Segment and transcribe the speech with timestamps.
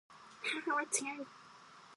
[0.65, 1.27] 母は強い